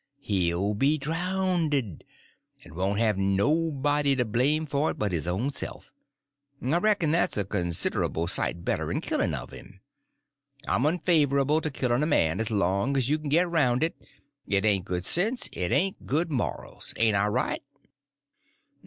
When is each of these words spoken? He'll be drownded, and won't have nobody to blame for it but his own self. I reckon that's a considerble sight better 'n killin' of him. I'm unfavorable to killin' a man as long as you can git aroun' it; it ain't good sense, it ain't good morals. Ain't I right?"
He'll 0.19 0.73
be 0.73 0.97
drownded, 0.97 2.03
and 2.63 2.73
won't 2.73 2.97
have 2.97 3.19
nobody 3.19 4.15
to 4.15 4.25
blame 4.25 4.65
for 4.65 4.89
it 4.89 4.97
but 4.97 5.11
his 5.11 5.27
own 5.27 5.51
self. 5.53 5.93
I 6.59 6.79
reckon 6.79 7.11
that's 7.11 7.37
a 7.37 7.45
considerble 7.45 8.27
sight 8.27 8.65
better 8.65 8.89
'n 8.91 9.01
killin' 9.01 9.35
of 9.35 9.51
him. 9.51 9.79
I'm 10.67 10.87
unfavorable 10.87 11.61
to 11.61 11.69
killin' 11.69 12.01
a 12.01 12.07
man 12.07 12.39
as 12.39 12.49
long 12.49 12.97
as 12.97 13.09
you 13.09 13.19
can 13.19 13.29
git 13.29 13.45
aroun' 13.45 13.83
it; 13.83 13.95
it 14.47 14.65
ain't 14.65 14.85
good 14.85 15.05
sense, 15.05 15.47
it 15.53 15.71
ain't 15.71 16.07
good 16.07 16.31
morals. 16.31 16.95
Ain't 16.97 17.15
I 17.15 17.27
right?" 17.27 17.61